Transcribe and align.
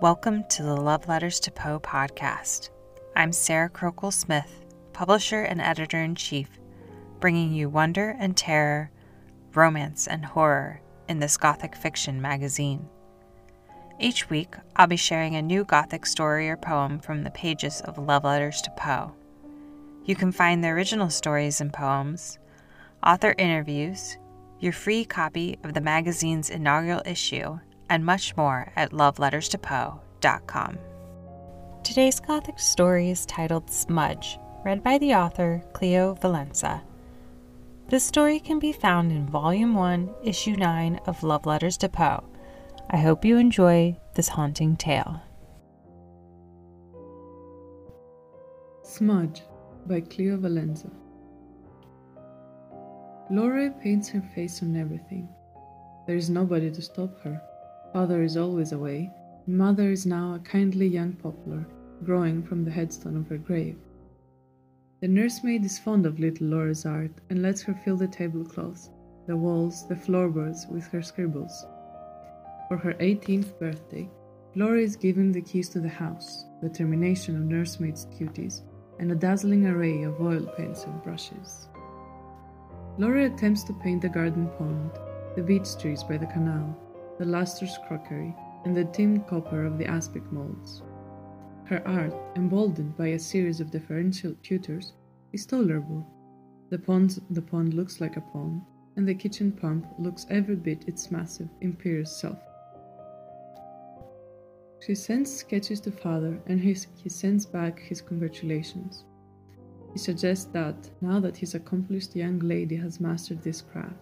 Welcome 0.00 0.44
to 0.50 0.64
the 0.64 0.76
Love 0.76 1.08
Letters 1.08 1.38
to 1.40 1.52
Poe 1.52 1.78
podcast. 1.78 2.70
I'm 3.14 3.32
Sarah 3.32 3.70
Crokel 3.70 4.12
Smith, 4.12 4.64
publisher 4.92 5.42
and 5.42 5.60
editor 5.60 6.02
in 6.02 6.16
chief, 6.16 6.48
bringing 7.20 7.54
you 7.54 7.68
wonder 7.68 8.16
and 8.18 8.36
terror, 8.36 8.90
romance 9.54 10.08
and 10.08 10.24
horror 10.24 10.82
in 11.08 11.20
this 11.20 11.36
Gothic 11.36 11.76
fiction 11.76 12.20
magazine. 12.20 12.88
Each 14.00 14.28
week, 14.28 14.56
I'll 14.74 14.88
be 14.88 14.96
sharing 14.96 15.36
a 15.36 15.42
new 15.42 15.64
Gothic 15.64 16.06
story 16.06 16.50
or 16.50 16.56
poem 16.56 16.98
from 16.98 17.22
the 17.22 17.30
pages 17.30 17.80
of 17.82 17.96
Love 17.96 18.24
Letters 18.24 18.60
to 18.62 18.70
Poe. 18.76 19.14
You 20.04 20.16
can 20.16 20.32
find 20.32 20.62
the 20.62 20.68
original 20.68 21.08
stories 21.08 21.60
and 21.60 21.72
poems, 21.72 22.40
author 23.06 23.34
interviews, 23.38 24.18
your 24.58 24.72
free 24.72 25.04
copy 25.04 25.56
of 25.62 25.72
the 25.72 25.80
magazine's 25.80 26.50
inaugural 26.50 27.00
issue, 27.06 27.60
and 27.94 28.04
much 28.04 28.36
more 28.36 28.72
at 28.74 28.90
loveletterstopoe.com. 28.90 30.78
Today's 31.84 32.18
Gothic 32.18 32.58
story 32.58 33.10
is 33.10 33.24
titled 33.24 33.70
Smudge, 33.70 34.36
read 34.64 34.82
by 34.82 34.98
the 34.98 35.14
author 35.14 35.62
Cleo 35.74 36.16
Valenza. 36.16 36.82
This 37.86 38.02
story 38.02 38.40
can 38.40 38.58
be 38.58 38.72
found 38.72 39.12
in 39.12 39.28
Volume 39.28 39.74
1, 39.74 40.12
Issue 40.24 40.56
9 40.56 41.02
of 41.06 41.22
Love 41.22 41.46
Letters 41.46 41.76
to 41.76 41.88
Poe. 41.88 42.24
I 42.90 42.96
hope 42.96 43.24
you 43.24 43.36
enjoy 43.36 43.96
this 44.16 44.26
haunting 44.26 44.76
tale. 44.76 45.22
Smudge 48.82 49.42
by 49.86 50.00
Cleo 50.00 50.36
Valenza. 50.36 50.90
Laura 53.30 53.70
paints 53.70 54.08
her 54.08 54.22
face 54.34 54.64
on 54.64 54.74
everything. 54.74 55.28
There 56.08 56.16
is 56.16 56.28
nobody 56.28 56.72
to 56.72 56.82
stop 56.82 57.20
her. 57.20 57.40
Father 57.94 58.24
is 58.24 58.36
always 58.36 58.72
away, 58.72 59.08
and 59.46 59.56
mother 59.56 59.88
is 59.92 60.04
now 60.04 60.34
a 60.34 60.40
kindly 60.40 60.88
young 60.88 61.12
poplar 61.12 61.64
growing 62.02 62.42
from 62.42 62.64
the 62.64 62.70
headstone 62.72 63.16
of 63.16 63.28
her 63.28 63.38
grave. 63.38 63.78
The 65.00 65.06
nursemaid 65.06 65.64
is 65.64 65.78
fond 65.78 66.04
of 66.04 66.18
little 66.18 66.48
Laura's 66.48 66.84
art 66.86 67.12
and 67.30 67.40
lets 67.40 67.62
her 67.62 67.80
fill 67.84 67.96
the 67.96 68.08
tablecloths, 68.08 68.90
the 69.28 69.36
walls, 69.36 69.86
the 69.86 69.94
floorboards 69.94 70.66
with 70.68 70.88
her 70.88 71.02
scribbles. 71.02 71.66
For 72.66 72.76
her 72.78 72.94
18th 72.94 73.56
birthday, 73.60 74.10
Laura 74.56 74.80
is 74.80 74.96
given 74.96 75.30
the 75.30 75.42
keys 75.42 75.68
to 75.68 75.78
the 75.78 75.88
house, 75.88 76.46
the 76.62 76.68
termination 76.68 77.36
of 77.36 77.42
nursemaid's 77.42 78.06
duties, 78.06 78.62
and 78.98 79.12
a 79.12 79.14
dazzling 79.14 79.68
array 79.68 80.02
of 80.02 80.20
oil 80.20 80.52
paints 80.56 80.82
and 80.82 81.00
brushes. 81.04 81.68
Laura 82.98 83.26
attempts 83.26 83.62
to 83.62 83.72
paint 83.72 84.02
the 84.02 84.08
garden 84.08 84.50
pond, 84.58 84.90
the 85.36 85.42
beech 85.42 85.78
trees 85.78 86.02
by 86.02 86.16
the 86.16 86.26
canal, 86.26 86.76
the 87.18 87.24
lustrous 87.24 87.78
crockery, 87.86 88.34
and 88.64 88.76
the 88.76 88.84
dimmed 88.84 89.26
copper 89.26 89.64
of 89.64 89.78
the 89.78 89.86
aspic 89.86 90.22
molds. 90.32 90.82
Her 91.64 91.86
art, 91.86 92.14
emboldened 92.36 92.96
by 92.96 93.08
a 93.08 93.18
series 93.18 93.60
of 93.60 93.70
deferential 93.70 94.34
tutors, 94.42 94.92
is 95.32 95.46
tolerable. 95.46 96.06
The 96.70 96.78
pond, 96.78 97.20
the 97.30 97.42
pond 97.42 97.74
looks 97.74 98.00
like 98.00 98.16
a 98.16 98.20
pond, 98.20 98.62
and 98.96 99.06
the 99.06 99.14
kitchen 99.14 99.52
pump 99.52 99.86
looks 99.98 100.26
every 100.30 100.56
bit 100.56 100.88
its 100.88 101.10
massive, 101.10 101.48
imperious 101.60 102.16
self. 102.20 102.38
She 104.84 104.94
sends 104.94 105.34
sketches 105.34 105.80
to 105.80 105.90
father, 105.90 106.38
and 106.46 106.60
he 106.60 106.74
sends 107.08 107.46
back 107.46 107.80
his 107.80 108.02
congratulations. 108.02 109.04
He 109.92 109.98
suggests 109.98 110.46
that, 110.46 110.90
now 111.00 111.20
that 111.20 111.36
his 111.36 111.54
accomplished 111.54 112.14
young 112.14 112.38
lady 112.40 112.76
has 112.76 113.00
mastered 113.00 113.42
this 113.42 113.62
craft, 113.62 113.96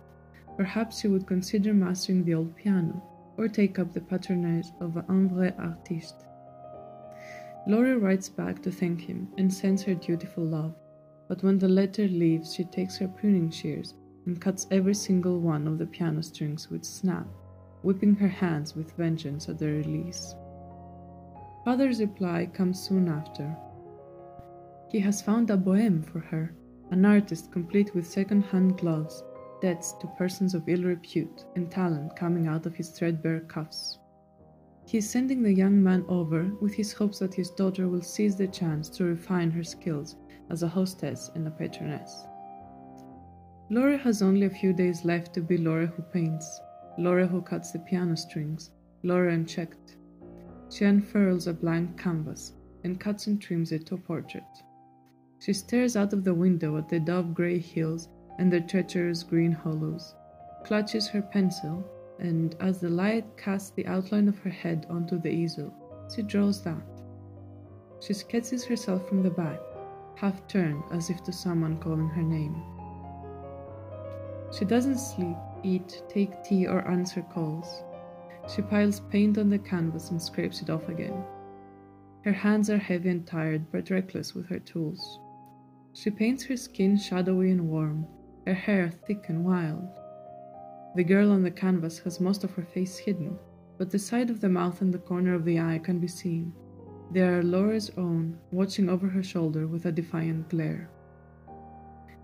perhaps 0.57 1.01
he 1.01 1.09
would 1.09 1.27
consider 1.27 1.73
mastering 1.73 2.25
the 2.25 2.35
old 2.35 2.55
piano, 2.57 3.03
or 3.37 3.49
take 3.49 3.79
up 3.79 3.93
the 3.93 4.01
patronage 4.01 4.69
of 4.81 4.97
un 5.09 5.29
vrai 5.29 5.53
artiste. 5.59 6.27
Laura 7.67 7.97
writes 7.99 8.29
back 8.29 8.61
to 8.63 8.71
thank 8.71 9.01
him 9.01 9.29
and 9.39 9.53
sends 9.53 9.83
her 9.83 9.95
dutiful 9.95 10.45
love, 10.45 10.75
but 11.29 11.43
when 11.43 11.59
the 11.59 11.69
letter 11.69 12.09
leaves, 12.09 12.55
she 12.55 12.65
takes 12.65 12.99
her 12.99 13.09
pruning 13.09 13.51
shears 13.51 13.95
and 14.27 14.41
cuts 14.41 14.67
every 14.71 14.95
single 14.95 15.41
one 15.41 15.67
of 15.67 15.79
the 15.79 15.87
piano 15.87 16.23
strings 16.23 16.71
with 16.71 16.85
snap, 16.85 17.27
whipping 17.83 18.15
her 18.15 18.29
hands 18.29 18.75
with 18.75 18.97
vengeance 18.97 19.49
at 19.49 19.59
the 19.59 19.67
release. 19.67 20.35
Father's 21.65 22.01
reply 22.01 22.49
comes 22.53 22.81
soon 22.81 23.09
after. 23.09 23.57
He 24.91 24.99
has 25.01 25.23
found 25.23 25.51
a 25.51 25.57
bohème 25.57 26.05
for 26.05 26.19
her, 26.19 26.55
an 26.91 27.05
artist 27.05 27.53
complete 27.53 27.95
with 27.95 28.07
second 28.07 28.43
hand 28.43 28.77
gloves, 28.79 29.23
debts 29.63 29.93
to 29.95 30.07
persons 30.19 30.55
of 30.55 30.69
ill 30.69 30.83
repute, 30.83 31.47
and 31.57 31.71
talent 31.71 32.15
coming 32.15 32.47
out 32.47 32.67
of 32.67 32.75
his 32.75 32.91
threadbare 32.91 33.41
cuffs. 33.41 33.99
He 34.85 34.99
is 34.99 35.09
sending 35.09 35.43
the 35.43 35.55
young 35.55 35.83
man 35.83 36.05
over 36.09 36.51
with 36.61 36.75
his 36.75 36.93
hopes 36.93 37.21
that 37.21 37.33
his 37.33 37.51
daughter 37.51 37.89
will 37.89 38.03
seize 38.03 38.37
the 38.37 38.49
chance 38.49 38.91
to 38.91 39.05
refine 39.05 39.51
her 39.53 39.65
skills 39.65 40.17
as 40.51 40.63
a 40.63 40.69
hostess 40.69 41.31
and 41.35 41.47
a 41.47 41.51
patroness. 41.51 42.27
Laura 43.71 43.97
has 43.97 44.21
only 44.21 44.45
a 44.45 44.51
few 44.51 44.75
days 44.75 45.05
left 45.07 45.33
to 45.33 45.41
be 45.41 45.57
Laura 45.57 45.87
who 45.87 46.03
paints, 46.03 46.61
Laura 46.99 47.27
who 47.27 47.41
cuts 47.41 47.71
the 47.71 47.79
piano 47.79 48.17
strings, 48.17 48.73
Laura 49.03 49.33
unchecked, 49.33 49.97
she 50.73 50.87
unfurls 50.87 51.47
a 51.47 51.53
blank 51.53 51.99
canvas 51.99 52.55
and 52.83 52.99
cuts 52.99 53.27
and 53.27 53.41
trims 53.41 53.73
it 53.73 53.85
to 53.87 53.95
a 53.95 53.99
portrait. 53.99 54.63
She 55.39 55.53
stares 55.53 55.97
out 55.97 56.15
of 56.15 56.25
the 56.25 56.33
window 56.33 56.79
at 56.79 56.89
the 56.89 56.99
dove 56.99 57.35
grey 57.35 57.59
hills 57.59 58.09
and 58.39 58.53
their 58.53 58.61
treacherous 58.61 59.23
green 59.23 59.53
hollows, 59.53 60.15
clutches 60.65 61.09
her 61.09 61.23
pencil, 61.23 61.85
and 62.19 62.55
as 62.61 62.81
the 62.81 62.89
light 62.89 63.25
casts 63.37 63.71
the 63.71 63.87
outline 63.87 64.29
of 64.29 64.39
her 64.39 64.51
head 64.51 64.87
onto 64.89 65.19
the 65.19 65.31
easel, 65.31 65.73
she 66.15 66.23
draws 66.23 66.63
that. 66.63 66.87
She 68.01 68.15
sketches 68.15 68.65
herself 68.65 69.09
from 69.09 69.23
the 69.23 69.31
back, 69.31 69.61
half 70.17 70.47
turned 70.49 70.83
as 70.91 71.11
if 71.11 71.23
to 71.25 71.33
someone 71.33 71.79
calling 71.79 72.09
her 72.09 72.23
name. 72.23 72.63
She 74.57 74.65
doesn't 74.65 74.99
sleep, 74.99 75.37
eat, 75.63 76.03
take 76.09 76.45
tea, 76.45 76.67
or 76.67 76.87
answer 76.87 77.23
calls. 77.23 77.83
She 78.55 78.61
piles 78.63 79.01
paint 79.01 79.39
on 79.39 79.51
the 79.51 79.59
canvas 79.59 80.11
and 80.11 80.21
scrapes 80.21 80.61
it 80.61 80.71
off 80.71 80.89
again. 80.89 81.25
Her 82.25 82.33
hands 82.33 82.69
are 82.71 82.79
heavy 82.79 83.09
and 83.09 83.27
tired, 83.27 83.71
but 83.73 83.91
reckless 83.91 84.35
with 84.35 84.47
her 84.47 84.59
tools. 84.59 85.19
She 85.95 86.11
paints 86.11 86.45
her 86.45 86.57
skin 86.57 86.97
shadowy 86.97 87.51
and 87.51 87.69
warm, 87.69 88.07
her 88.47 88.55
hair 88.55 88.91
thick 89.07 89.29
and 89.29 89.45
wild. 89.45 89.89
The 90.95 91.05
girl 91.05 91.33
on 91.33 91.43
the 91.43 91.51
canvas 91.51 91.99
has 92.01 92.21
most 92.21 92.45
of 92.45 92.53
her 92.53 92.65
face 92.65 92.99
hidden, 92.99 93.39
but 93.79 93.91
the 93.91 93.99
side 93.99 94.31
of 94.31 94.41
the 94.41 94.49
mouth 94.49 94.81
and 94.81 94.93
the 94.93 94.99
corner 94.99 95.35
of 95.35 95.45
the 95.45 95.61
eye 95.61 95.81
can 95.83 95.99
be 95.99 96.09
seen. 96.09 96.53
They 97.11 97.23
are 97.23 97.43
Laura's 97.43 97.91
own, 97.97 98.39
watching 98.51 98.89
over 98.89 99.09
her 99.09 99.23
shoulder 99.23 99.67
with 99.67 99.87
a 99.87 99.93
defiant 99.93 100.49
glare. 100.49 100.91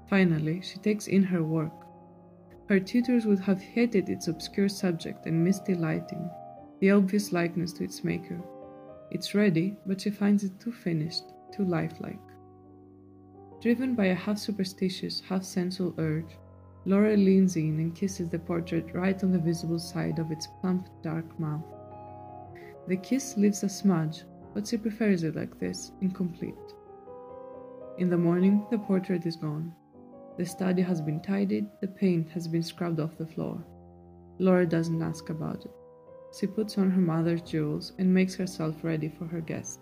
Finally, 0.09 0.62
she 0.62 0.79
takes 0.79 1.06
in 1.06 1.23
her 1.23 1.43
work, 1.43 1.73
her 2.69 2.79
tutors 2.79 3.25
would 3.25 3.39
have 3.41 3.62
hated 3.62 4.11
its 4.11 4.29
obscure 4.29 4.69
subject 4.69 5.25
and 5.25 5.43
misty 5.43 5.75
lighting, 5.75 6.31
the 6.81 6.91
obvious 6.91 7.33
likeness 7.33 7.73
to 7.73 7.85
its 7.85 8.05
maker. 8.05 8.39
It's 9.11 9.35
ready, 9.35 9.79
but 9.87 10.03
she 10.03 10.11
finds 10.11 10.45
it 10.45 10.61
too 10.61 10.73
finished, 10.73 11.25
too 11.50 11.65
lifelike. 11.65 12.21
Driven 13.61 13.97
by 13.97 14.07
a 14.07 14.15
half 14.15 14.39
superstitious, 14.39 15.21
half 15.21 15.43
sensual 15.43 15.93
urge, 15.99 16.39
Laura 16.85 17.17
leans 17.17 17.57
in 17.57 17.81
and 17.81 17.95
kisses 17.95 18.29
the 18.29 18.39
portrait 18.39 18.95
right 18.95 19.23
on 19.25 19.33
the 19.33 19.39
visible 19.39 19.81
side 19.81 20.21
of 20.21 20.31
its 20.31 20.47
plump, 20.61 20.89
dark 21.03 21.39
mouth. 21.41 21.65
The 22.87 22.97
kiss 22.97 23.37
leaves 23.37 23.65
a 23.65 23.69
smudge, 23.69 24.23
but 24.55 24.67
she 24.67 24.77
prefers 24.79 25.25
it 25.25 25.35
like 25.35 25.59
this, 25.59 25.91
incomplete. 26.01 26.55
In 27.99 28.09
the 28.09 28.17
morning, 28.17 28.65
the 28.71 28.79
portrait 28.79 29.27
is 29.27 29.37
gone. 29.37 29.75
The 30.37 30.47
study 30.47 30.83
has 30.83 31.01
been 31.01 31.21
tidied, 31.21 31.67
the 31.81 31.88
paint 31.88 32.31
has 32.31 32.47
been 32.47 32.62
scrubbed 32.62 33.00
off 33.00 33.19
the 33.19 33.27
floor. 33.27 33.65
Laura 34.38 34.67
doesn't 34.67 35.03
ask 35.03 35.31
about 35.31 35.65
it. 35.65 35.73
She 36.38 36.47
puts 36.47 36.79
on 36.79 36.93
her 36.93 37.00
mother's 37.00 37.43
jewels 37.43 37.93
and 37.99 38.15
makes 38.15 38.37
herself 38.37 38.85
ready 38.85 39.09
for 39.09 39.27
her 39.27 39.41
guest. 39.41 39.81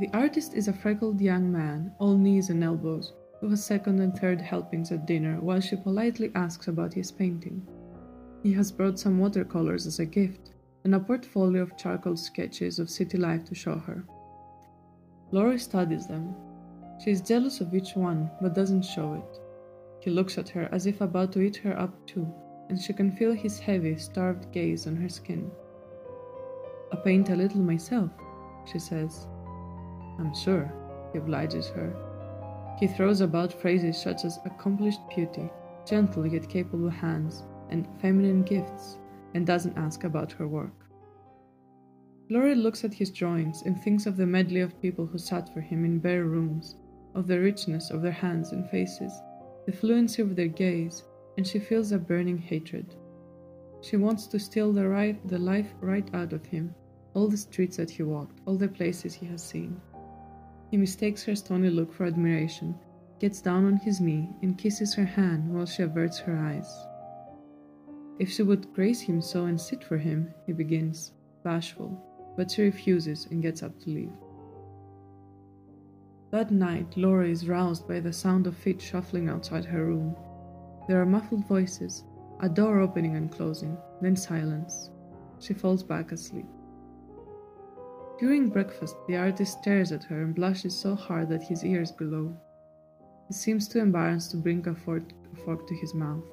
The 0.00 0.10
artist 0.12 0.54
is 0.54 0.68
a 0.68 0.72
freckled 0.72 1.20
young 1.20 1.50
man, 1.50 1.92
all 1.98 2.16
knees 2.16 2.50
and 2.50 2.62
elbows, 2.62 3.14
who 3.40 3.48
has 3.50 3.64
second 3.64 4.00
and 4.00 4.16
third 4.16 4.40
helpings 4.40 4.92
at 4.92 5.06
dinner 5.06 5.40
while 5.40 5.60
she 5.60 5.74
politely 5.74 6.30
asks 6.34 6.68
about 6.68 6.94
his 6.94 7.10
painting. 7.10 7.66
He 8.42 8.52
has 8.52 8.70
brought 8.70 8.98
some 8.98 9.18
watercolors 9.18 9.86
as 9.86 9.98
a 9.98 10.06
gift 10.06 10.52
and 10.84 10.94
a 10.94 11.00
portfolio 11.00 11.62
of 11.62 11.76
charcoal 11.76 12.16
sketches 12.16 12.78
of 12.78 12.88
city 12.88 13.18
life 13.18 13.44
to 13.46 13.54
show 13.56 13.76
her. 13.76 14.04
Laura 15.32 15.58
studies 15.58 16.06
them, 16.06 16.34
she 17.02 17.12
is 17.12 17.20
jealous 17.20 17.60
of 17.60 17.74
each 17.74 17.94
one, 17.94 18.30
but 18.40 18.54
doesn't 18.54 18.82
show 18.82 19.14
it. 19.14 19.40
He 20.00 20.10
looks 20.10 20.36
at 20.36 20.48
her 20.50 20.68
as 20.72 20.86
if 20.86 21.00
about 21.00 21.32
to 21.32 21.40
eat 21.40 21.56
her 21.58 21.78
up 21.78 22.06
too, 22.06 22.26
and 22.68 22.80
she 22.80 22.92
can 22.92 23.12
feel 23.12 23.32
his 23.32 23.58
heavy, 23.58 23.96
starved 23.96 24.52
gaze 24.52 24.86
on 24.86 24.96
her 24.96 25.08
skin. 25.08 25.50
I 26.92 26.96
paint 26.96 27.30
a 27.30 27.36
little 27.36 27.60
myself, 27.60 28.10
she 28.64 28.78
says. 28.78 29.26
I'm 30.18 30.34
sure, 30.34 30.72
he 31.12 31.18
obliges 31.18 31.68
her. 31.68 31.94
He 32.78 32.86
throws 32.86 33.20
about 33.20 33.52
phrases 33.52 33.96
such 33.96 34.24
as 34.24 34.38
accomplished 34.44 35.00
beauty, 35.14 35.50
gentle 35.86 36.26
yet 36.26 36.48
capable 36.48 36.90
hands, 36.90 37.44
and 37.70 37.88
feminine 38.00 38.42
gifts, 38.42 38.98
and 39.34 39.46
doesn't 39.46 39.76
ask 39.76 40.04
about 40.04 40.32
her 40.32 40.46
work. 40.46 40.86
Laurie 42.30 42.54
looks 42.54 42.84
at 42.84 42.92
his 42.92 43.10
drawings 43.10 43.62
and 43.62 43.80
thinks 43.80 44.06
of 44.06 44.16
the 44.16 44.26
medley 44.26 44.60
of 44.60 44.80
people 44.82 45.06
who 45.06 45.18
sat 45.18 45.52
for 45.52 45.60
him 45.60 45.84
in 45.84 45.98
bare 45.98 46.24
rooms, 46.24 46.76
of 47.14 47.26
the 47.26 47.40
richness 47.40 47.90
of 47.90 48.02
their 48.02 48.12
hands 48.12 48.52
and 48.52 48.68
faces, 48.68 49.12
the 49.66 49.72
fluency 49.72 50.22
of 50.22 50.36
their 50.36 50.48
gaze, 50.48 51.04
and 51.36 51.46
she 51.46 51.58
feels 51.58 51.92
a 51.92 51.98
burning 51.98 52.38
hatred. 52.38 52.94
She 53.80 53.96
wants 53.96 54.26
to 54.28 54.38
steal 54.38 54.72
the, 54.72 54.88
right, 54.88 55.26
the 55.28 55.38
life 55.38 55.72
right 55.80 56.08
out 56.14 56.32
of 56.32 56.44
him, 56.44 56.74
all 57.14 57.28
the 57.28 57.36
streets 57.36 57.76
that 57.78 57.90
he 57.90 58.02
walked, 58.02 58.40
all 58.46 58.56
the 58.56 58.68
places 58.68 59.14
he 59.14 59.26
has 59.26 59.42
seen. 59.42 59.80
He 60.70 60.76
mistakes 60.76 61.24
her 61.24 61.34
stony 61.34 61.70
look 61.70 61.92
for 61.92 62.04
admiration, 62.04 62.74
gets 63.18 63.40
down 63.40 63.64
on 63.64 63.76
his 63.76 64.00
knee, 64.00 64.30
and 64.42 64.58
kisses 64.58 64.94
her 64.94 65.04
hand 65.04 65.52
while 65.52 65.66
she 65.66 65.82
averts 65.82 66.18
her 66.18 66.36
eyes. 66.36 66.86
If 68.18 68.30
she 68.30 68.42
would 68.42 68.72
grace 68.74 69.00
him 69.00 69.22
so 69.22 69.46
and 69.46 69.60
sit 69.60 69.82
for 69.82 69.96
him, 69.96 70.32
he 70.46 70.52
begins, 70.52 71.12
bashful, 71.42 72.34
but 72.36 72.50
she 72.50 72.62
refuses 72.62 73.26
and 73.30 73.42
gets 73.42 73.62
up 73.62 73.78
to 73.80 73.90
leave. 73.90 74.12
That 76.30 76.50
night, 76.50 76.96
Laura 76.96 77.26
is 77.26 77.48
roused 77.48 77.88
by 77.88 78.00
the 78.00 78.12
sound 78.12 78.46
of 78.46 78.56
feet 78.56 78.82
shuffling 78.82 79.28
outside 79.28 79.64
her 79.64 79.86
room. 79.86 80.14
There 80.86 81.00
are 81.00 81.06
muffled 81.06 81.46
voices, 81.46 82.04
a 82.40 82.48
door 82.48 82.80
opening 82.80 83.16
and 83.16 83.32
closing, 83.32 83.78
then 84.02 84.16
silence. 84.16 84.90
She 85.38 85.54
falls 85.54 85.82
back 85.82 86.12
asleep. 86.12 86.46
During 88.18 88.48
breakfast, 88.48 88.96
the 89.06 89.16
artist 89.16 89.58
stares 89.58 89.92
at 89.92 90.04
her 90.04 90.22
and 90.22 90.34
blushes 90.34 90.76
so 90.76 90.94
hard 90.94 91.28
that 91.28 91.42
his 91.42 91.64
ears 91.64 91.92
glow. 91.92 92.36
He 93.28 93.34
seems 93.34 93.68
too 93.68 93.78
embarrassed 93.78 94.30
to 94.32 94.36
bring 94.36 94.66
a 94.66 94.74
fork, 94.74 95.04
a 95.32 95.36
fork 95.44 95.66
to 95.68 95.74
his 95.74 95.94
mouth. 95.94 96.24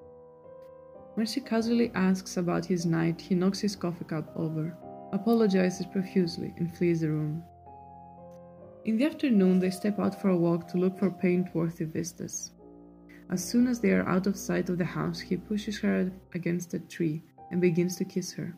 When 1.14 1.26
she 1.26 1.42
casually 1.42 1.92
asks 1.94 2.38
about 2.38 2.66
his 2.66 2.86
night, 2.86 3.22
he 3.22 3.36
knocks 3.36 3.60
his 3.60 3.76
coffee 3.76 4.06
cup 4.06 4.32
over 4.36 4.76
apologizes 5.16 5.86
profusely, 5.86 6.54
and 6.58 6.76
flees 6.76 7.02
the 7.02 7.10
room. 7.10 7.44
In 8.84 8.98
the 8.98 9.06
afternoon, 9.06 9.60
they 9.60 9.72
step 9.72 10.00
out 10.00 10.22
for 10.22 10.30
a 10.30 10.38
walk 10.38 10.68
to 10.70 10.78
look 10.78 11.00
for 11.00 11.10
paint 11.10 11.54
worthy 11.56 11.86
vistas. 11.86 12.52
As 13.32 13.44
soon 13.44 13.66
as 13.66 13.80
they 13.80 13.92
are 13.92 14.08
out 14.08 14.28
of 14.28 14.38
sight 14.38 14.70
of 14.70 14.78
the 14.78 14.86
house, 14.86 15.20
he 15.20 15.38
pushes 15.38 15.80
her 15.80 16.12
against 16.34 16.76
a 16.76 16.80
tree 16.80 17.24
and 17.50 17.60
begins 17.60 17.96
to 17.96 18.06
kiss 18.06 18.32
her. 18.34 18.54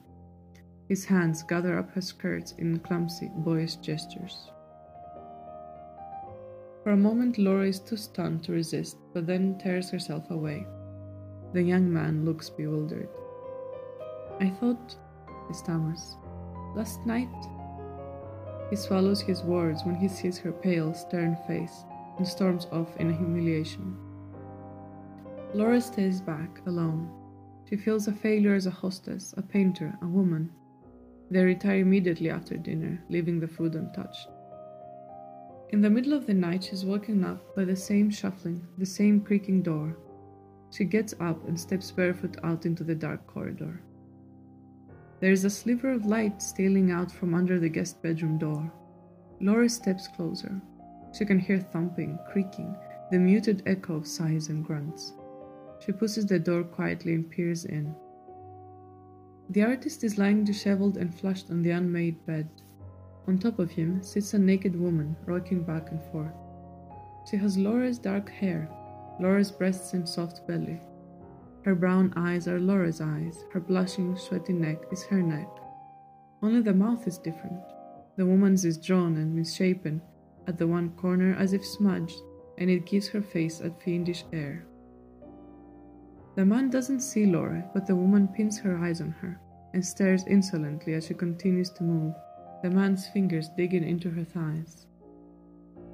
His 0.87 1.05
hands 1.05 1.43
gather 1.43 1.77
up 1.77 1.91
her 1.91 2.01
skirts 2.01 2.53
in 2.53 2.79
clumsy, 2.79 3.29
boyish 3.35 3.75
gestures. 3.77 4.51
For 6.83 6.91
a 6.91 6.97
moment, 6.97 7.37
Laura 7.37 7.67
is 7.67 7.79
too 7.79 7.97
stunned 7.97 8.43
to 8.45 8.53
resist, 8.53 8.97
but 9.13 9.27
then 9.27 9.57
tears 9.57 9.89
herself 9.89 10.31
away. 10.31 10.65
The 11.53 11.61
young 11.61 11.91
man 11.91 12.23
looks 12.23 12.49
bewildered. 12.49 13.09
I 14.39 14.49
thought, 14.49 14.95
he 15.47 15.53
stammers, 15.53 16.15
Last 16.75 17.05
night? 17.05 17.27
He 18.69 18.75
swallows 18.75 19.21
his 19.21 19.43
words 19.43 19.83
when 19.83 19.95
he 19.95 20.07
sees 20.07 20.37
her 20.37 20.51
pale, 20.51 20.93
stern 20.93 21.37
face 21.47 21.83
and 22.17 22.27
storms 22.27 22.67
off 22.71 22.95
in 22.97 23.13
humiliation. 23.13 23.97
Laura 25.53 25.81
stays 25.81 26.21
back, 26.21 26.61
alone. 26.65 27.09
She 27.69 27.75
feels 27.77 28.07
a 28.07 28.13
failure 28.13 28.55
as 28.55 28.65
a 28.65 28.71
hostess, 28.71 29.33
a 29.37 29.41
painter, 29.41 29.97
a 30.01 30.07
woman. 30.07 30.51
They 31.29 31.43
retire 31.43 31.79
immediately 31.79 32.29
after 32.29 32.55
dinner, 32.57 33.03
leaving 33.09 33.39
the 33.39 33.47
food 33.47 33.75
untouched. 33.75 34.29
In 35.69 35.81
the 35.81 35.89
middle 35.89 36.13
of 36.13 36.25
the 36.25 36.33
night, 36.33 36.63
she's 36.63 36.85
woken 36.85 37.25
up 37.25 37.53
by 37.55 37.65
the 37.65 37.75
same 37.75 38.09
shuffling, 38.09 38.65
the 38.77 38.85
same 38.85 39.19
creaking 39.19 39.63
door. 39.63 39.97
She 40.71 40.85
gets 40.85 41.13
up 41.19 41.45
and 41.47 41.59
steps 41.59 41.91
barefoot 41.91 42.37
out 42.43 42.65
into 42.65 42.85
the 42.85 42.95
dark 42.95 43.27
corridor. 43.27 43.81
There 45.19 45.31
is 45.31 45.43
a 45.43 45.49
sliver 45.49 45.91
of 45.91 46.05
light 46.05 46.41
stealing 46.41 46.91
out 46.91 47.11
from 47.11 47.33
under 47.33 47.59
the 47.59 47.69
guest 47.69 48.01
bedroom 48.01 48.37
door. 48.37 48.71
Laura 49.41 49.67
steps 49.67 50.07
closer. 50.07 50.61
She 51.17 51.25
can 51.25 51.39
hear 51.39 51.59
thumping, 51.59 52.17
creaking, 52.31 52.75
the 53.11 53.19
muted 53.19 53.63
echo 53.65 53.95
of 53.95 54.07
sighs 54.07 54.49
and 54.49 54.65
grunts. 54.65 55.13
She 55.79 55.91
pushes 55.91 56.25
the 56.25 56.39
door 56.39 56.63
quietly 56.63 57.13
and 57.13 57.29
peers 57.29 57.65
in. 57.65 57.93
The 59.49 59.63
artist 59.63 60.03
is 60.03 60.17
lying 60.17 60.43
disheveled 60.43 60.97
and 60.97 61.13
flushed 61.13 61.49
on 61.51 61.61
the 61.61 61.71
unmade 61.71 62.25
bed. 62.25 62.49
On 63.27 63.37
top 63.37 63.59
of 63.59 63.71
him 63.71 64.01
sits 64.03 64.33
a 64.33 64.39
naked 64.39 64.79
woman, 64.79 65.15
rocking 65.25 65.63
back 65.63 65.91
and 65.91 66.01
forth. 66.11 66.35
She 67.29 67.37
has 67.37 67.57
Laura's 67.57 67.99
dark 67.99 68.29
hair, 68.29 68.69
Laura's 69.19 69.51
breasts 69.51 69.93
and 69.93 70.07
soft 70.07 70.47
belly, 70.47 70.79
her 71.67 71.75
brown 71.75 72.13
eyes 72.15 72.47
are 72.47 72.61
Laura's 72.61 73.01
eyes, 73.01 73.43
her 73.51 73.59
blushing, 73.59 74.15
sweaty 74.15 74.53
neck 74.53 74.77
is 74.89 75.03
her 75.03 75.21
neck. 75.21 75.49
Only 76.41 76.61
the 76.61 76.73
mouth 76.73 77.05
is 77.05 77.17
different. 77.17 77.59
The 78.15 78.25
woman's 78.25 78.63
is 78.63 78.77
drawn 78.77 79.17
and 79.17 79.35
misshapen 79.35 80.01
at 80.47 80.57
the 80.57 80.65
one 80.65 80.91
corner 80.91 81.35
as 81.37 81.51
if 81.51 81.65
smudged, 81.65 82.21
and 82.57 82.69
it 82.69 82.85
gives 82.85 83.09
her 83.09 83.21
face 83.21 83.59
a 83.59 83.69
fiendish 83.69 84.23
air. 84.31 84.65
The 86.37 86.45
man 86.45 86.69
doesn't 86.69 86.99
see 86.99 87.25
Laura, 87.25 87.67
but 87.73 87.87
the 87.87 87.95
woman 87.95 88.27
pins 88.27 88.59
her 88.59 88.77
eyes 88.77 89.01
on 89.01 89.09
her 89.09 89.39
and 89.73 89.83
stares 89.83 90.23
insolently 90.27 90.93
as 90.93 91.07
she 91.07 91.15
continues 91.15 91.71
to 91.71 91.83
move, 91.83 92.13
the 92.61 92.69
man's 92.69 93.07
fingers 93.07 93.49
digging 93.57 93.83
into 93.83 94.11
her 94.11 94.23
thighs. 94.23 94.85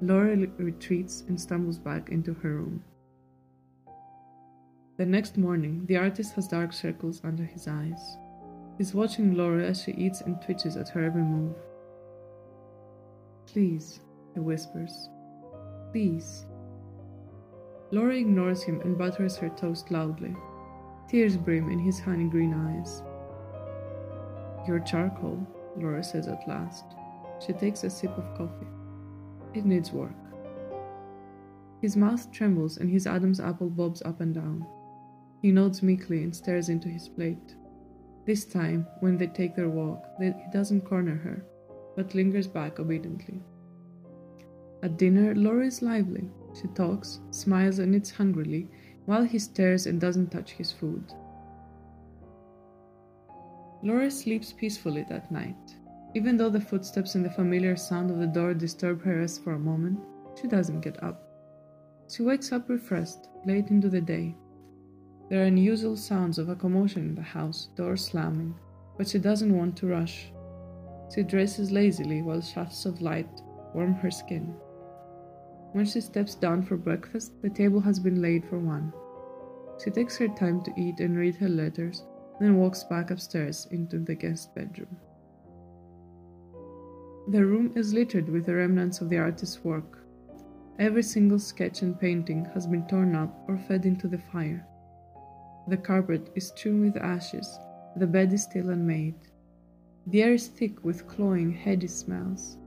Laura 0.02 0.36
retreats 0.58 1.24
and 1.28 1.40
stumbles 1.40 1.78
back 1.78 2.10
into 2.10 2.34
her 2.34 2.56
room. 2.56 2.84
The 4.98 5.06
next 5.06 5.38
morning, 5.38 5.86
the 5.86 5.96
artist 5.96 6.34
has 6.34 6.46
dark 6.46 6.74
circles 6.74 7.22
under 7.24 7.44
his 7.44 7.66
eyes. 7.66 8.18
He's 8.76 8.92
watching 8.92 9.38
Laura 9.38 9.64
as 9.64 9.82
she 9.82 9.92
eats 9.92 10.20
and 10.20 10.42
twitches 10.42 10.76
at 10.76 10.90
her 10.90 11.02
every 11.02 11.22
move. 11.22 11.56
Please, 13.46 14.00
he 14.34 14.40
whispers. 14.40 15.08
Please. 15.90 16.44
Laura 17.94 18.16
ignores 18.16 18.64
him 18.64 18.80
and 18.80 18.98
butters 18.98 19.36
her 19.36 19.48
toast 19.50 19.92
loudly. 19.92 20.34
Tears 21.06 21.36
brim 21.36 21.70
in 21.70 21.78
his 21.78 22.00
honey 22.00 22.24
green 22.24 22.52
eyes. 22.52 23.04
Your 24.66 24.80
charcoal, 24.80 25.46
Laura 25.76 26.02
says 26.02 26.26
at 26.26 26.48
last. 26.48 26.84
She 27.38 27.52
takes 27.52 27.84
a 27.84 27.90
sip 27.90 28.10
of 28.18 28.36
coffee. 28.36 28.66
It 29.54 29.64
needs 29.64 29.92
work. 29.92 30.10
His 31.82 31.96
mouth 31.96 32.32
trembles 32.32 32.78
and 32.78 32.90
his 32.90 33.06
Adam's 33.06 33.38
apple 33.38 33.70
bobs 33.70 34.02
up 34.02 34.20
and 34.20 34.34
down. 34.34 34.66
He 35.40 35.52
nods 35.52 35.80
meekly 35.80 36.24
and 36.24 36.34
stares 36.34 36.70
into 36.70 36.88
his 36.88 37.08
plate. 37.08 37.54
This 38.26 38.44
time, 38.44 38.88
when 38.98 39.16
they 39.16 39.28
take 39.28 39.54
their 39.54 39.68
walk, 39.68 40.04
he 40.20 40.32
doesn't 40.52 40.80
corner 40.80 41.14
her, 41.14 41.44
but 41.94 42.12
lingers 42.12 42.48
back 42.48 42.80
obediently. 42.80 43.40
At 44.82 44.96
dinner, 44.96 45.32
Laura 45.36 45.66
is 45.66 45.80
lively. 45.80 46.28
She 46.60 46.68
talks, 46.68 47.20
smiles, 47.30 47.78
and 47.78 47.94
eats 47.94 48.10
hungrily, 48.10 48.68
while 49.06 49.24
he 49.24 49.38
stares 49.38 49.86
and 49.86 50.00
doesn't 50.00 50.30
touch 50.30 50.52
his 50.52 50.72
food. 50.72 51.04
Laura 53.82 54.10
sleeps 54.10 54.52
peacefully 54.52 55.04
that 55.08 55.30
night. 55.30 55.76
Even 56.14 56.36
though 56.36 56.50
the 56.50 56.60
footsteps 56.60 57.16
and 57.16 57.24
the 57.24 57.30
familiar 57.30 57.76
sound 57.76 58.10
of 58.10 58.18
the 58.18 58.26
door 58.26 58.54
disturb 58.54 59.02
her 59.02 59.18
rest 59.18 59.42
for 59.42 59.54
a 59.54 59.58
moment, 59.58 59.98
she 60.40 60.48
doesn't 60.48 60.80
get 60.80 61.02
up. 61.02 61.28
She 62.08 62.22
wakes 62.22 62.52
up 62.52 62.68
refreshed, 62.68 63.28
late 63.44 63.68
into 63.68 63.88
the 63.88 64.00
day, 64.00 64.36
there 65.30 65.42
are 65.42 65.46
unusual 65.46 65.96
sounds 65.96 66.38
of 66.38 66.50
a 66.50 66.56
commotion 66.56 67.08
in 67.08 67.14
the 67.14 67.22
house, 67.22 67.68
doors 67.76 68.04
slamming, 68.04 68.54
but 68.98 69.08
she 69.08 69.18
doesn't 69.18 69.56
want 69.56 69.76
to 69.78 69.86
rush. 69.86 70.30
She 71.14 71.22
dresses 71.22 71.70
lazily 71.70 72.20
while 72.20 72.42
shafts 72.42 72.84
of 72.84 73.00
light 73.00 73.28
warm 73.74 73.94
her 73.94 74.10
skin. 74.10 74.54
When 75.74 75.84
she 75.84 76.00
steps 76.00 76.36
down 76.36 76.62
for 76.62 76.76
breakfast, 76.76 77.32
the 77.42 77.50
table 77.50 77.80
has 77.80 77.98
been 77.98 78.22
laid 78.22 78.44
for 78.44 78.60
one. 78.60 78.92
She 79.82 79.90
takes 79.90 80.16
her 80.18 80.28
time 80.28 80.62
to 80.62 80.72
eat 80.76 81.00
and 81.00 81.18
read 81.18 81.34
her 81.34 81.48
letters, 81.48 82.04
then 82.38 82.58
walks 82.58 82.84
back 82.84 83.10
upstairs 83.10 83.66
into 83.72 83.98
the 83.98 84.14
guest 84.14 84.54
bedroom. 84.54 84.96
The 87.26 87.44
room 87.44 87.72
is 87.74 87.92
littered 87.92 88.28
with 88.28 88.46
the 88.46 88.54
remnants 88.54 89.00
of 89.00 89.10
the 89.10 89.18
artist's 89.18 89.64
work. 89.64 90.06
Every 90.78 91.02
single 91.02 91.40
sketch 91.40 91.82
and 91.82 91.98
painting 91.98 92.44
has 92.54 92.68
been 92.68 92.86
torn 92.86 93.16
up 93.16 93.36
or 93.48 93.58
fed 93.58 93.84
into 93.84 94.06
the 94.06 94.22
fire. 94.32 94.64
The 95.66 95.76
carpet 95.76 96.30
is 96.36 96.46
strewn 96.46 96.82
with 96.82 96.96
ashes, 96.98 97.58
the 97.96 98.06
bed 98.06 98.32
is 98.32 98.44
still 98.44 98.70
unmade. 98.70 99.18
The 100.06 100.22
air 100.22 100.34
is 100.34 100.46
thick 100.46 100.84
with 100.84 101.08
cloying, 101.08 101.52
heady 101.52 101.88
smells. 101.88 102.58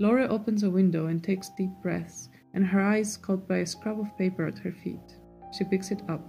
Laura 0.00 0.26
opens 0.26 0.64
a 0.64 0.70
window 0.70 1.06
and 1.06 1.22
takes 1.22 1.50
deep 1.50 1.70
breaths, 1.80 2.28
and 2.52 2.66
her 2.66 2.80
eye 2.80 2.98
is 2.98 3.16
caught 3.16 3.46
by 3.46 3.58
a 3.58 3.66
scrap 3.66 3.96
of 3.98 4.18
paper 4.18 4.44
at 4.44 4.58
her 4.58 4.72
feet. 4.72 5.16
She 5.56 5.62
picks 5.62 5.92
it 5.92 6.02
up. 6.08 6.20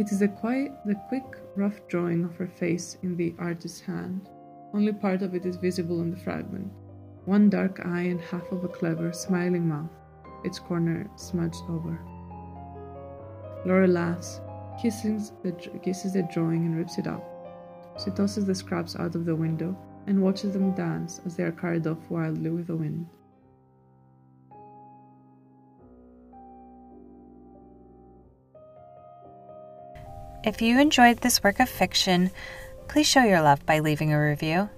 It 0.00 0.10
is 0.10 0.20
a 0.20 0.26
quiet, 0.26 0.72
the 0.84 0.96
quick, 1.08 1.38
rough 1.54 1.86
drawing 1.86 2.24
of 2.24 2.34
her 2.34 2.48
face 2.48 2.98
in 3.04 3.16
the 3.16 3.36
artist's 3.38 3.80
hand. 3.80 4.28
Only 4.72 4.92
part 4.92 5.22
of 5.22 5.36
it 5.36 5.46
is 5.46 5.56
visible 5.56 6.00
in 6.00 6.10
the 6.10 6.16
fragment. 6.16 6.72
One 7.24 7.48
dark 7.48 7.86
eye 7.86 8.02
and 8.02 8.20
half 8.20 8.50
of 8.50 8.64
a 8.64 8.68
clever, 8.68 9.12
smiling 9.12 9.68
mouth, 9.68 9.92
its 10.42 10.58
corner 10.58 11.08
smudged 11.14 11.62
over. 11.68 12.00
Laura 13.64 13.86
laughs, 13.86 14.40
kisses 14.82 15.32
the, 15.44 15.52
kisses 15.52 16.14
the 16.14 16.28
drawing, 16.34 16.66
and 16.66 16.76
rips 16.76 16.98
it 16.98 17.06
up. 17.06 17.24
She 18.02 18.10
tosses 18.10 18.44
the 18.44 18.56
scraps 18.56 18.96
out 18.96 19.14
of 19.14 19.24
the 19.24 19.36
window 19.36 19.76
and 20.06 20.22
watches 20.22 20.52
them 20.52 20.72
dance 20.72 21.20
as 21.24 21.36
they 21.36 21.44
are 21.44 21.52
carried 21.52 21.86
off 21.86 21.98
wildly 22.08 22.50
with 22.50 22.66
the 22.66 22.76
wind. 22.76 23.06
If 30.44 30.60
you 30.60 30.78
enjoyed 30.78 31.18
this 31.18 31.42
work 31.42 31.58
of 31.58 31.70
fiction, 31.70 32.30
please 32.86 33.08
show 33.08 33.22
your 33.22 33.40
love 33.40 33.64
by 33.64 33.78
leaving 33.78 34.12
a 34.12 34.20
review. 34.20 34.68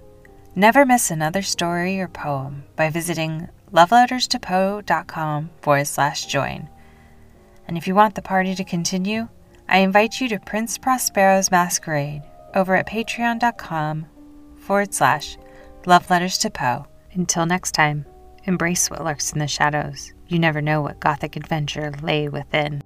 Never 0.55 0.85
miss 0.85 1.11
another 1.11 1.41
story 1.41 1.99
or 1.99 2.07
poem 2.07 2.63
by 2.77 2.89
visiting 2.89 3.49
loveletterstopoe.com 3.73 5.49
forward 5.61 5.87
slash 5.87 6.25
join. 6.25 6.69
And 7.67 7.77
if 7.77 7.85
you 7.85 7.95
want 7.95 8.15
the 8.15 8.21
party 8.21 8.55
to 8.55 8.63
continue, 8.63 9.27
I 9.67 9.79
invite 9.79 10.21
you 10.21 10.29
to 10.29 10.39
Prince 10.39 10.77
Prospero's 10.77 11.51
Masquerade 11.51 12.23
over 12.55 12.75
at 12.75 12.87
patreon.com 12.87 14.05
forward 14.67 14.93
slash 14.93 15.37
love 15.85 16.09
letters 16.09 16.37
to 16.39 16.49
Poe. 16.49 16.85
Until 17.13 17.45
next 17.45 17.71
time, 17.71 18.05
embrace 18.43 18.89
what 18.89 19.03
lurks 19.03 19.31
in 19.31 19.39
the 19.39 19.47
shadows. 19.47 20.13
You 20.27 20.39
never 20.39 20.61
know 20.61 20.81
what 20.81 20.99
gothic 20.99 21.37
adventure 21.37 21.93
lay 22.03 22.27
within. 22.27 22.81